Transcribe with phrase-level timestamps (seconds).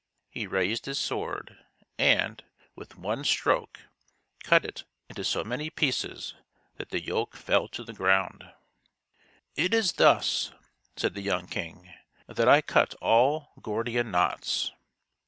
[0.31, 1.59] He raised his sword
[1.99, 2.43] and,
[2.75, 3.81] with one stroke,
[4.41, 6.33] cut it into so many pieces
[6.77, 8.51] that the yoke fell to the ground."
[9.65, 10.53] It is thus,"
[10.97, 11.93] said the young king,"
[12.27, 14.71] that I cut all Gordian knots."